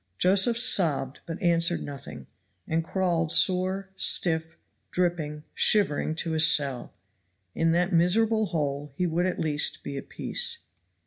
[0.17, 2.25] Josephs sobbed, but answered nothing,
[2.67, 4.57] and crawled sore, stiff,
[4.89, 6.95] dripping, shivering to his cell.
[7.53, 10.57] In that miserable hole he would at least be at peace.